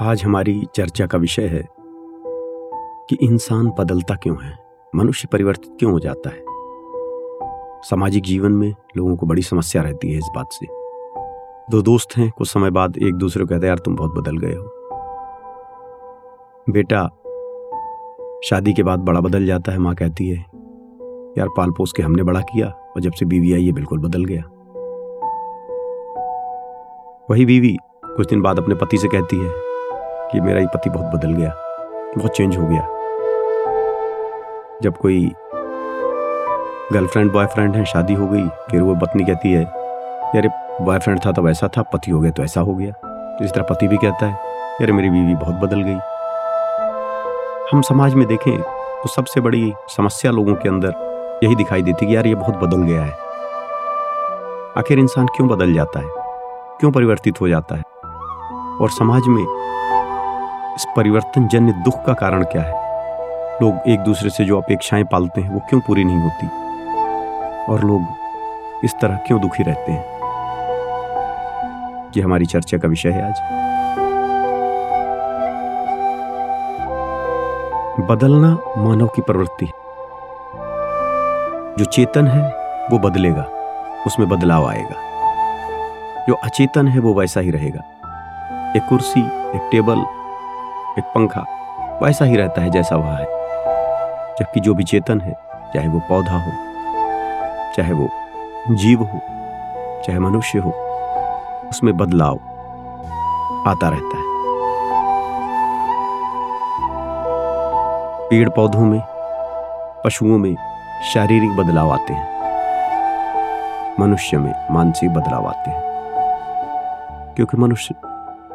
[0.00, 1.68] आज हमारी चर्चा का विषय है
[3.10, 4.58] कि इंसान बदलता क्यों है?
[4.94, 6.44] मनुष्य परिवर्तित क्यों हो जाता है?
[7.82, 10.66] सामाजिक जीवन में लोगों को बड़ी समस्या रहती है इस बात से।
[11.70, 14.54] दो दोस्त हैं, कुछ समय बाद एक दूसरे को कहते यार, तुम बहुत बदल गए
[14.54, 14.64] हो।
[16.70, 17.06] बेटा,
[18.44, 20.38] शादी के बाद बड़ा बदल जाता है, माँ कहती है,
[21.38, 24.24] यार पाल पोस के हमने बड़ा किया और जब से बीवी आई, ये बिल्कुल बदल
[24.24, 24.42] गया।
[27.30, 29.71] वही बीवी कुछ दिन बाद अपने पति से कहती है
[30.32, 31.54] कि मेरा ये पति बहुत बदल गया,
[32.18, 32.82] बहुत चेंज हो गया।
[34.82, 35.32] जब कोई
[36.92, 39.62] गर्लफ्रेंड बॉयफ्रेंड है, शादी हो गई, फिर वो पत्नी कहती है,
[40.34, 40.48] यार
[40.82, 43.88] बॉयफ्रेंड था तो ऐसा था, पति हो गया तो ऐसा हो गया। इस तरह पति
[43.88, 44.32] भी कहता है,
[44.80, 45.98] यार, मेरी बीवी बहुत बदल गई।
[47.72, 48.60] हम समाज में देखें
[49.02, 52.82] तो सबसे बड़ी समस्या लोगों के अंदर यही दिखाई देती कि यार, ये बहुत बदल
[52.82, 53.12] गया है।
[54.78, 56.08] आखिर इंसान क्यों बदल जाता है?
[56.80, 57.82] क्यों परिवर्तित हो जाता है?
[58.80, 59.42] और समाज में
[60.76, 62.72] इस परिवर्तन जन्य दुख का कारण क्या है?
[63.62, 66.46] लोग एक दूसरे से जो अपेक्षाएँ पालते हैं, वो क्यों पूरी नहीं होती?
[67.72, 68.02] और लोग
[68.84, 70.04] इस तरह क्यों दुखी रहते हैं?
[72.16, 73.34] ये हमारी चर्चा का विषय है आज।
[78.00, 79.72] बदलना मानव की प्रवृत्ति है।
[81.78, 82.48] जो चेतन है,
[82.90, 83.46] वो बदलेगा,
[84.06, 84.96] उसमें बदलाव आएगा।
[86.28, 87.80] जो अचेतन है, वो वैसा ही रहेगा।
[88.76, 90.21] एक कुर्सी, एक टेबल
[90.98, 91.40] एक पंखा
[92.02, 93.24] वैसा ही रहता है जैसा वह है।
[94.40, 95.32] जबकि जो भी चेतन है,
[95.74, 96.52] चाहे वो पौधा हो,
[97.74, 98.08] चाहे वो
[98.70, 99.18] जीव हो,
[100.02, 100.70] चाहे मनुष्य हो,
[101.70, 102.34] उसमें बदलाव
[103.66, 104.24] आता रहता है।
[108.28, 109.02] पेड़ पौधों में,
[110.04, 110.56] पशुओं में
[111.14, 112.32] शारीरिक बदलाव आते हैं।
[114.00, 115.82] मनुष्य में मानसिक बदलाव आते हैं।
[117.34, 117.94] क्योंकि मनुष्य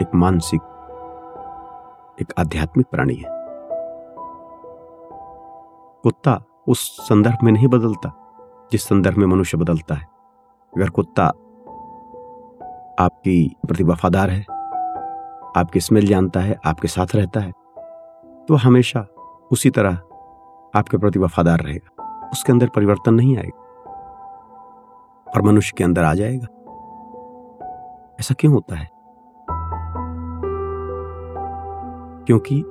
[0.01, 0.61] एक मानसिक
[2.21, 3.25] एक आध्यात्मिक प्राणी है।
[6.03, 8.09] कुत्ता उस संदर्भ में नहीं बदलता,
[8.71, 10.07] जिस संदर्भ में मनुष्य बदलता है।
[10.77, 11.25] अगर कुत्ता
[12.99, 14.41] आपकी प्रति वफादार है,
[15.57, 17.51] आपकी स्मेल जानता है, आपके साथ रहता है
[18.47, 19.07] तो हमेशा
[19.51, 19.93] उसी तरह
[20.75, 23.63] आपके प्रति वफादार रहेगा। उसके अंदर परिवर्तन नहीं आएगा।
[25.27, 26.47] और मनुष्य के अंदर आ जाएगा।
[28.19, 28.96] ऐसा क्यों होता है?
[32.27, 32.63] क्योंकि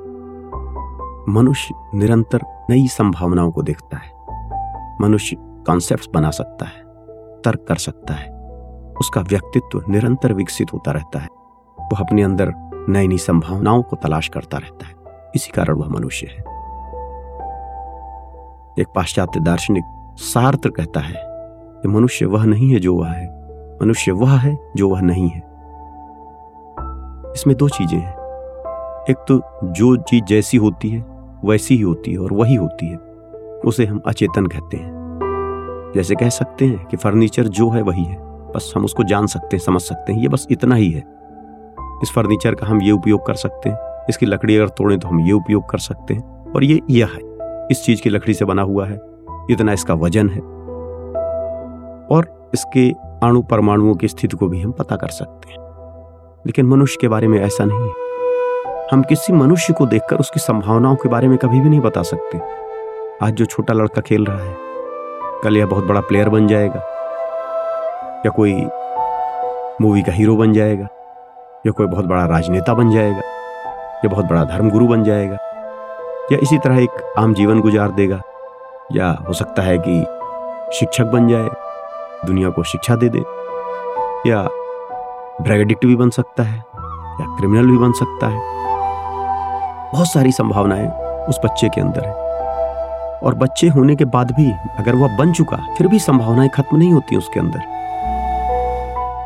[1.32, 2.40] मनुष्य निरंतर
[2.70, 4.10] नई संभावनाओं को देखता है।
[5.00, 6.82] मनुष्य कॉन्सेप्ट्स बना सकता है,
[7.42, 8.28] तर्क कर सकता है।
[9.00, 11.28] उसका व्यक्तित्व निरंतर विकसित होता रहता है।
[11.78, 12.52] वह अपने अंदर
[12.88, 14.94] नई नई संभावनाओं को तलाश करता रहता है।
[15.34, 16.38] इसी कारण वह मनुष्य है।
[18.78, 21.22] एक पाश्चात्य दार्शनिक सार्थ कहता है
[21.82, 23.26] कि मनुष्य वह नहीं है जो वह है।
[23.82, 25.42] मनुष्य वह है जो वह नहीं है।
[27.32, 28.15] इसमें दो चीज़ें हैं।
[29.10, 31.04] एक तो जो चीज़ जैसी होती है,
[31.44, 32.96] वैसी ही होती है और वही होती है।
[33.64, 34.96] उसे हम अचेतन कहते हैं।
[35.94, 39.56] जैसे कह सकते हैं कि फर्नीचर जो है वही है। बस हम उसको जान सकते
[39.56, 41.04] हैं, समझ सकते हैं, ये बस इतना ही है।
[42.02, 43.78] इस फर्नीचर का हम ये उपयोग कर सकते हैं,
[44.08, 47.20] इसकी लकड़ी अगर तोड़ें तो हम ये उपयोग कर सकते हैं और ये यह है,
[47.70, 49.00] इस चीज़ की लकड़ी से बना हुआ है,
[49.50, 50.40] इतना इसका वज़न है।
[52.16, 52.90] और इसके
[53.26, 55.58] अणु परमाणुओं की स्थिति को भी हम पता कर सकते हैं।
[56.46, 58.05] लेकिन मनुष्य के बारे में ऐसा नहीं है।
[58.92, 62.38] हम किसी मनुष्य को देखकर उसकी संभावनाओं के बारे में कभी भी नहीं बता सकते।
[63.26, 64.54] आज जो छोटा लड़का खेल रहा है,
[65.44, 66.80] कल यह बहुत बड़ा प्लेयर बन जाएगा,
[68.26, 68.52] या कोई
[69.80, 70.88] मूवी का हीरो बन जाएगा,
[71.66, 73.22] या कोई बहुत बड़ा राजनेता बन जाएगा,
[74.04, 75.38] या बहुत बड़ा धर्मगुरु बन जाएगा,
[76.32, 78.20] या इसी तरह एक आम जीवन गुजार देगा,
[78.92, 80.00] या हो सकता है कि
[80.78, 81.48] शिक्षक बन जाए,
[82.26, 83.18] दुनिया को शिक्षा दे दे,
[84.30, 84.48] या
[85.42, 86.58] ड्रग एडिक्ट भी बन सकता है,
[87.20, 88.54] या क्रिमिनल भी बन सकता है।
[89.96, 90.88] बहुत सारी संभावनाएँ
[91.28, 92.12] उस बच्चे के अंदर है।
[93.18, 96.92] और बच्चे होने के बाद भी अगर वह बन चुका, फिर भी संभावनाएँ खत्म नहीं
[96.92, 97.60] होती उसके अंदर।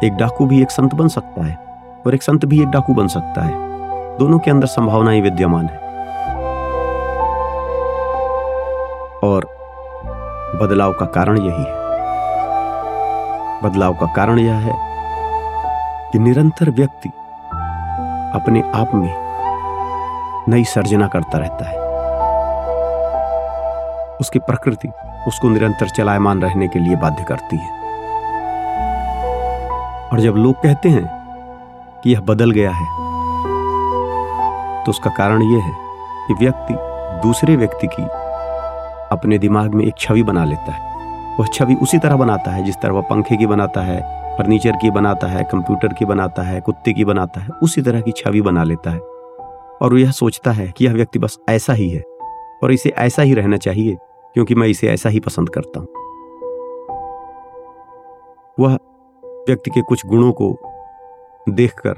[0.04, 1.58] एक डाकू भी एक संत बन सकता है,
[2.06, 3.52] और एक संत भी एक डाकू बन सकता है।
[4.18, 5.78] दोनों के अंदर संभावनाएँ विद्यमान है।
[9.24, 9.48] और
[10.62, 11.80] बदलाव का कारण यही है।
[13.62, 14.74] बदलाव का कारण यह है
[16.12, 17.08] कि निरंतर व्यक्ति
[18.34, 19.29] अपने आप में
[20.48, 21.78] नई सर्जना करता रहता है।
[24.20, 24.88] उसकी प्रकृति
[25.28, 27.78] उसको निरंतर चलायमान रहने के लिए बाध्य करती है।
[30.08, 31.04] और जब लोग कहते हैं
[32.04, 32.86] कि यह बदल गया है
[34.84, 35.72] तो उसका कारण यह है
[36.26, 36.74] कि व्यक्ति
[37.22, 38.02] दूसरे व्यक्ति की
[39.12, 42.76] अपने दिमाग में एक छवि बना लेता है। वह छवि उसी तरह बनाता है जिस
[42.76, 44.00] तरह वह पंखे की बनाता है,
[44.38, 48.12] फर्नीचर की बनाता है, कंप्यूटर की बनाता है, कुत्ते की बनाता है, उसी तरह की
[48.12, 49.00] छवि बना लेता है।
[49.82, 52.02] और यह सोचता है कि यह व्यक्ति बस ऐसा ही है
[52.62, 53.96] और इसे ऐसा ही रहना चाहिए,
[54.34, 55.88] क्योंकि मैं इसे ऐसा ही पसंद करता हूँ।
[58.60, 58.78] वह
[59.48, 60.52] व्यक्ति के कुछ गुणों को
[61.48, 61.94] देखकर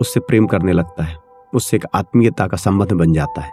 [0.00, 1.16] उससे प्रेम करने लगता है।
[1.52, 3.50] उससे एक आत्मीयता का संबंध बन जाता है।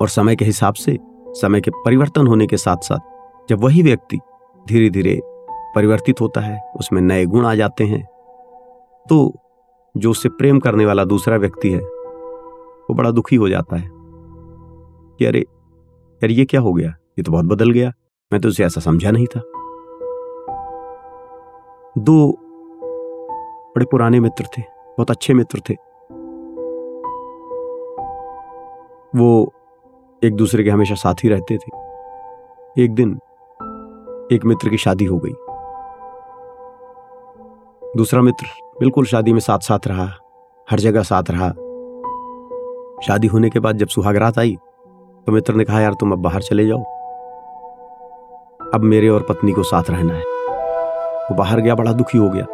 [0.00, 0.98] और समय के हिसाब से,
[1.30, 4.18] समय के परिवर्तन होने के साथ साथ जब वही व्यक्ति
[4.66, 5.20] धीरे धीरे
[5.74, 8.02] परिवर्तित होता है, उसमें नए गुण आ जाते हैं
[9.06, 9.34] तो
[9.98, 13.90] जो उससे प्रेम करने वाला दूसरा व्यक्ति है, वो बड़ा दुखी हो जाता है।
[15.18, 15.40] कि अरे,
[16.14, 16.88] यार ये क्या हो गया?
[16.88, 17.92] ये तो बहुत बदल गया।
[18.32, 19.40] मैं तो उसे ऐसा समझा नहीं था।
[21.98, 22.38] दो
[23.76, 25.74] बड़े पुराने मित्र थे, बहुत अच्छे मित्र थे।
[29.18, 29.52] वो
[30.24, 31.78] एक दूसरे के हमेशा साथ ही रहते थे।
[32.84, 33.20] एक दिन
[34.32, 35.32] एक मित्र की शादी हो गई।
[37.96, 40.04] दूसरा मित्र बिल्कुल शादी में साथ साथ रहा,
[40.68, 41.48] हर जगह साथ रहा।
[43.06, 44.56] शादी होने के बाद जब सुहागरात आई
[45.26, 46.78] तो मित्र ने कहा, यार, तुम अब बाहर चले जाओ।
[48.74, 52.46] अब मेरे और पत्नी को साथ रहना है। वो बाहर गया, बड़ा दुखी हो गया।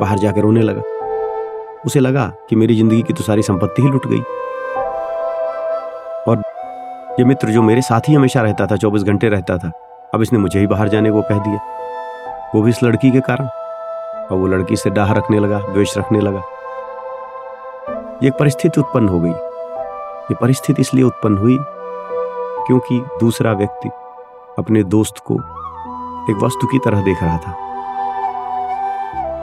[0.00, 0.82] बाहर जाकर रोने लगा।
[1.86, 4.20] उसे लगा कि मेरी ज़िंदगी की तो सारी संपत्ति ही लुट गई।
[6.22, 6.42] और
[7.18, 9.70] ये मित्र जो मेरे साथ ही हमेशा रहता था, चौबीस घंटे रहता था,
[10.14, 13.48] अब इसने मुझे ही बाहर जाने को कह दिया। वो भी इस लड़की के कारण।
[14.30, 16.42] और वो लड़की से डाह रखने लगा, द्वेष रखने लगा।
[18.22, 21.58] ये परिस्थिति उत्पन्न हो गई। ये परिस्थिति इसलिए उत्पन्न हुई
[22.66, 23.88] क्योंकि दूसरा व्यक्ति
[24.58, 25.34] अपने दोस्त को
[26.30, 27.52] एक वस्तु की तरह देख रहा था।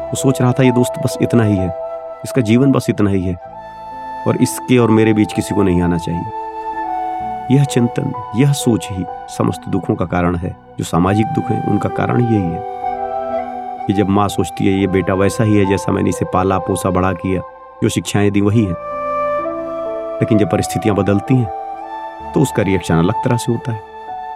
[0.09, 1.67] वो सोच रहा था, ये दोस्त बस इतना ही है,
[2.25, 3.35] इसका जीवन बस इतना ही है
[4.27, 9.05] और इसके और मेरे बीच किसी को नहीं आना चाहिए। यह चिंतन, यह सोच ही
[9.29, 12.82] समस्त दुखों का कारण है। जो सामाजिक दुख है, उनका कारण यही है।
[13.87, 16.89] कि जब माँ सोचती है, ये बेटा वैसा ही है जैसा मैंने इसे पाला, पोसा,
[16.89, 17.41] बड़ा किया,
[17.83, 18.73] जो शिक्षाएँ दी वही है।
[20.13, 23.81] लेकिन जब परिस्थितियाँ बदलती हैं तो उसका रिएक्शन अलग तरह से होता है।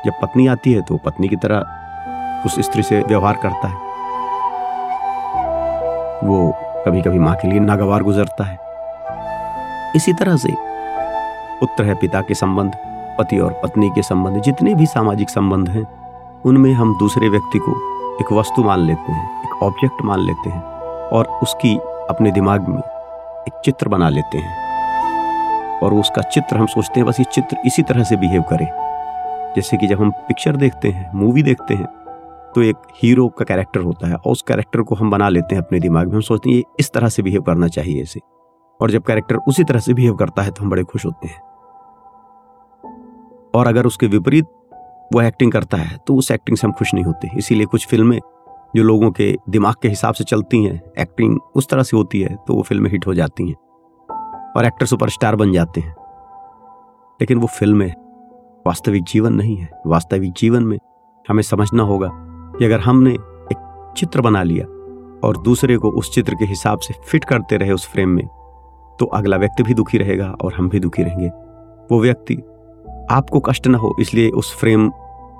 [0.06, 3.76] जब पत्नी आती है तो पत्नी की तरह उस स्त्री से व्यवहार करता है।
[6.24, 6.54] वो
[6.86, 8.58] कभी कभी माँ के लिए नागवार गुजरता है।
[9.96, 10.50] इसी तरह से
[11.60, 12.72] पुत्र है, पिता के संबंध,
[13.20, 15.88] पति और पत्नी के संबंध, जितने भी सामाजिक संबंध हैं,
[16.46, 20.62] उनमें हम दूसरे व्यक्ति को एक वस्तु मान लेते हैं, एक ऑब्जेक्ट मान लेते हैं
[21.10, 21.76] और उसकी
[22.10, 27.20] अपने दिमाग में एक चित्र बना लेते हैं। और उसका चित्र हम सोचते हैं, बस
[27.20, 28.66] ये चित्र इसी तरह से बिहेव करे।
[29.56, 31.86] जैसे कि जब हम पिक्चर देखते हैं मूवी देखते हैं
[32.56, 35.62] तो एक हीरो का कैरेक्टर होता है और उस कैरेक्टर को हम बना लेते हैं
[35.64, 38.20] अपने दिमाग में। हम सोचते हैं, ये इस तरह से बिहेव करना चाहिए इसे।
[38.82, 41.42] और जब कैरेक्टर उसी तरह से बिहेव करता है तो हम बड़े खुश होते हैं।
[43.56, 44.46] और अगर उसके विपरीत
[45.14, 48.20] वो एक्टिंग करता है तो उस एक्टिंग से हम खुश नहीं होते। इसीलिए कुछ फ़िल्में
[48.76, 52.36] जो लोगों के दिमाग के हिसाब से चलती हैं एक्टिंग उस तरह से होती है
[52.48, 53.56] तो वो फ़िल्में हिट हो जाती हैं
[54.58, 55.96] और एक्टर सुपरस्टार बन जाते हैं।
[57.22, 57.94] लेकिन वो फ़िल्में
[58.68, 60.78] वास्तविक जीवन नहीं है। वास्तविक जीवन में
[61.30, 62.10] हमें समझना होगा
[62.58, 64.66] कि अगर हमने एक चित्र बना लिया
[65.28, 68.26] और दूसरे को उस चित्र के हिसाब से फिट करते रहे उस फ्रेम में
[69.00, 71.28] तो अगला व्यक्ति भी दुखी रहेगा और हम भी दुखी रहेंगे।
[71.92, 72.36] वो व्यक्ति
[73.12, 74.92] आपको कष्ट ना हो, इसलिए उस फ्रेम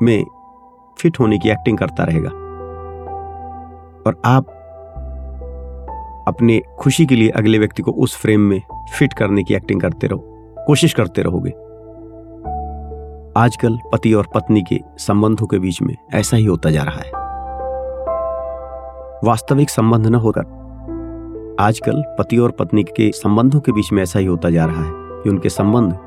[0.02, 0.26] में
[1.00, 2.30] फिट होने की एक्टिंग करता रहेगा।
[4.08, 4.54] और आप
[6.28, 8.62] अपने खुशी के लिए अगले व्यक्ति को उस फ्रेम में
[9.00, 10.24] फिट करने की एक्टिंग करते रहो,
[10.68, 11.50] कोशिश करते रहोगे।
[13.40, 17.12] आजकल पति और पत्नी के संबंधों के बीच में ऐसा ही होता जा रहा है।
[19.24, 20.56] वास्तविक संबंध न होकर
[21.60, 24.92] आजकल पति और पत्नी के संबंधों के बीच में ऐसा ही होता जा रहा है
[24.94, 26.00] कि उनके संबंध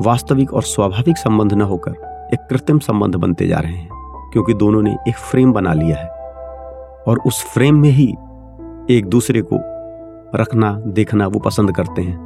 [0.00, 1.92] वास्तविक और स्वाभाविक संबंध न होकर
[2.34, 3.88] एक कृत्रिम संबंध बनते जा रहे हैं,
[4.32, 6.06] क्योंकि दोनों ने एक फ्रेम बना लिया है।
[7.02, 8.06] और उस फ्रेम में ही
[8.90, 9.56] एक दूसरे को
[10.34, 12.16] रखना, देखना वो पसंद करते हैं।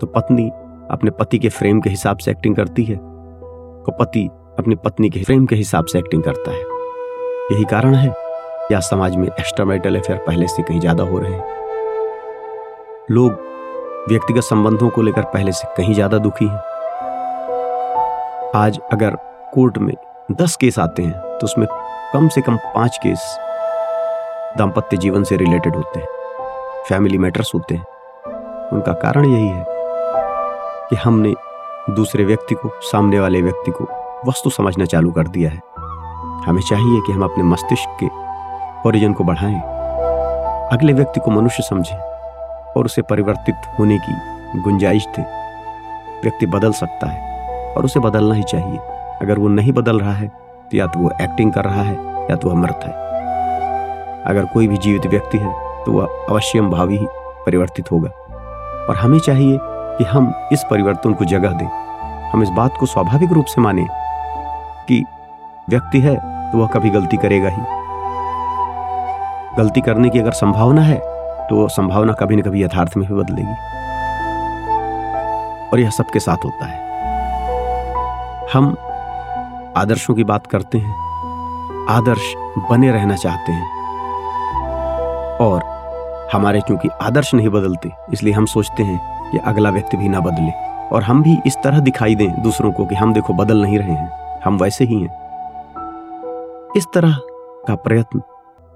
[0.00, 0.48] तो पत्नी
[0.90, 5.22] अपने पति के फ्रेम के हिसाब से एक्टिंग करती है तो पति अपनी पत्नी के
[5.22, 6.60] फ्रेम के हिसाब से एक्टिंग करता है।
[7.52, 8.12] यही कारण है,
[8.72, 11.44] या समाज में एक्स्ट्रामैरिटल अफेयर पहले से कहीं ज़्यादा हो रहे हैं।
[13.10, 13.32] लोग
[14.08, 16.73] व्यक्तिगत संबंधों को लेकर पहले से कहीं ज़्यादा दुखी हैं।
[18.54, 19.14] आज अगर
[19.54, 19.94] कोर्ट में
[20.32, 21.66] दस केस आते हैं तो उसमें
[22.12, 23.22] कम से कम पाँच केस
[24.58, 26.06] दाम्पत्य जीवन से रिलेटेड होते हैं,
[26.88, 27.84] फैमिली मैटर्स होते हैं।
[28.72, 29.64] उनका कारण यही है
[30.90, 31.34] कि हमने
[31.90, 33.88] दूसरे व्यक्ति को, सामने वाले व्यक्ति को
[34.26, 35.60] वस्तु समझना चालू कर दिया है।
[36.46, 38.08] हमें चाहिए कि हम अपने मस्तिष्क के
[38.88, 39.60] ओरिजिन को बढ़ाएँ,
[40.72, 45.22] अगले व्यक्ति को मनुष्य समझें और उसे परिवर्तित होने की गुंजाइश थे
[46.22, 47.33] व्यक्ति बदल सकता है।
[47.76, 48.78] और उसे बदलना ही चाहिए।
[49.22, 51.94] अगर वो नहीं बदल रहा है तो या तो वो एक्टिंग कर रहा है,
[52.30, 52.92] या तो वह मृत है।
[54.24, 55.52] अगर कोई भी जीवित व्यक्ति है
[55.84, 57.06] तो वह अवश्यम भावी ही
[57.46, 58.10] परिवर्तित होगा।
[58.88, 61.66] और हमें चाहिए कि हम इस परिवर्तन को जगह दें।
[62.30, 63.86] हम इस बात को स्वाभाविक रूप से माने
[64.88, 65.04] कि
[65.68, 66.14] व्यक्ति है
[66.52, 67.62] तो वह कभी गलती करेगा ही।
[69.56, 70.98] गलती करने की अगर संभावना है
[71.48, 73.54] तो संभावना कभी न कभी यथार्थ में भी बदलेगी।
[75.68, 76.83] और यह सबके साथ होता है।
[78.54, 78.76] हम
[79.76, 80.94] आदर्शों की बात करते हैं,
[81.88, 83.84] आदर्श बने रहना चाहते हैं।
[85.36, 85.62] और
[86.32, 90.50] हमारे क्योंकि आदर्श नहीं बदलते, इसलिए हम सोचते हैं कि अगला व्यक्ति भी ना बदले।
[90.88, 93.92] और हम भी इस तरह दिखाई दें दूसरों को कि हम देखो बदल नहीं रहे
[93.92, 95.12] हैं, हम वैसे ही हैं।
[96.76, 97.18] इस तरह
[97.68, 98.18] का प्रयत्न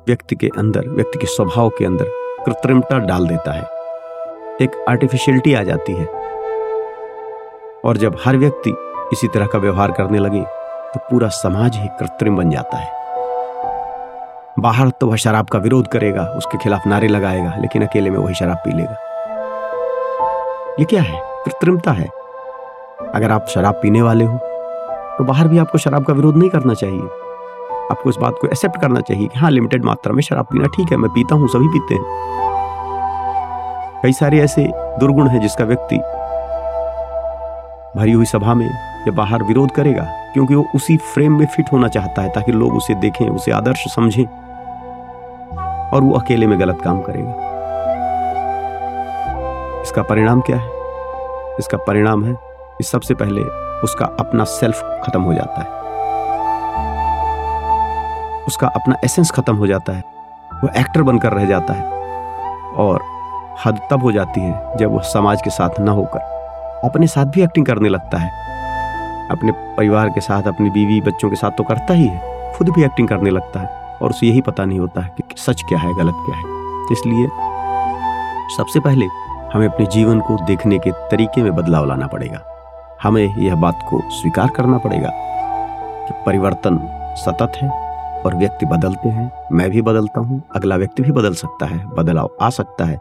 [0.07, 2.05] व्यक्ति के अंदर, व्यक्ति के स्वभाव के अंदर
[2.47, 3.63] कृत्रिमता डाल देता है।
[4.63, 6.07] एक आर्टिफिशियलिटी आ जाती है।
[7.85, 8.75] और जब हर व्यक्ति
[9.13, 10.41] इसी तरह का व्यवहार करने लगे
[10.89, 12.97] तो पूरा समाज ही कृत्रिम बन जाता है।
[14.59, 18.35] बाहर तो वह शराब का विरोध करेगा, उसके खिलाफ नारे लगाएगा, लेकिन अकेले में वही
[18.35, 18.97] शराब पी लेगा।
[20.81, 21.21] ये क्या है?
[21.45, 22.09] कृत्रिमता है।
[23.15, 24.39] अगर आप शराब पीने वाले हो
[25.19, 27.01] तो बाहर भी आपको शराब का विरोध नहीं करना चाहिए।
[27.91, 30.91] आपको इस बात को एक्सेप्ट करना चाहिए कि हाँ लिमिटेड मात्रा में शराब पीना ठीक
[30.91, 32.03] है, मैं पीता हूँ, सभी पीते हैं।
[34.03, 34.67] कई सारे ऐसे
[35.01, 35.97] दुर्गुण हैं जिसका व्यक्ति
[37.97, 38.69] भरी हुई सभा में
[39.09, 42.75] या बाहर विरोध करेगा, क्योंकि वो उसी फ्रेम में फिट होना चाहता है, ताकि लोग
[42.75, 44.25] उसे देखें, उसे आदर्श समझें,
[45.93, 47.31] और वो अकेले में गलत काम करेगा।
[49.83, 50.69] इसका परिणाम क्या है?
[51.59, 52.35] इसका परिणाम है
[52.79, 53.41] कि सबसे पहले
[53.81, 55.77] उसका अपना सेल्फ खत्म हो जाता है।
[58.47, 60.03] उसका अपना एसेंस खत्म हो जाता है।
[60.51, 61.85] वो एक्टर बनकर रह जाता है,
[62.77, 63.03] और
[63.67, 66.37] हद तब हो जाती है जब वो समाज के साथ न होकर
[66.85, 68.31] अपने साथ भी एक्टिंग करने लगता है।
[69.31, 72.85] अपने परिवार के साथ, अपनी बीवी बच्चों के साथ तो करता ही है। खुद भी
[72.85, 75.95] एक्टिंग करने लगता है और उसे यही पता नहीं होता है कि सच क्या है,
[75.95, 76.57] गलत क्या है।
[76.93, 77.29] इसलिए
[78.57, 79.07] सबसे पहले
[79.53, 82.45] हमें अपने जीवन को देखने के तरीके में बदलाव लाना पड़ेगा।
[83.03, 85.11] हमें यह बात को स्वीकार करना पड़ेगा
[86.07, 86.79] कि परिवर्तन
[87.17, 87.71] सतत है
[88.23, 92.31] और व्यक्ति बदलते हैं। मैं भी बदलता हूँ, अगला व्यक्ति भी बदल सकता है, बदलाव
[92.43, 92.99] आ सकता है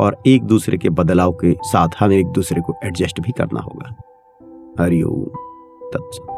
[0.00, 3.94] और एक दूसरे के बदलाव के साथ हमें एक दूसरे को एडजस्ट भी करना होगा।
[4.84, 5.47] हरिओम।
[5.90, 6.37] 等着。